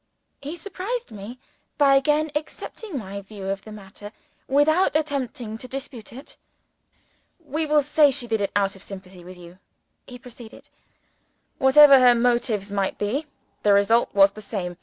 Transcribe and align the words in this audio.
He 0.41 0.55
surprised 0.55 1.11
me 1.11 1.37
by 1.77 1.95
again 1.95 2.31
accepting 2.33 2.97
my 2.97 3.21
view 3.21 3.47
of 3.49 3.61
the 3.63 3.71
matter, 3.71 4.11
without 4.47 4.95
attempting 4.95 5.59
to 5.59 5.67
dispute 5.67 6.11
it. 6.11 6.37
"We 7.39 7.67
will 7.67 7.83
say 7.83 8.09
she 8.09 8.25
did 8.25 8.41
it 8.41 8.51
out 8.55 8.75
of 8.75 8.81
sympathy 8.81 9.23
with 9.23 9.37
you," 9.37 9.59
he 10.07 10.17
proceeded. 10.17 10.71
"Whatever 11.59 11.99
her 11.99 12.15
motives 12.15 12.71
might 12.71 12.97
be, 12.97 13.27
the 13.61 13.73
result 13.73 14.11
was 14.15 14.31
the 14.31 14.41
same. 14.41 14.75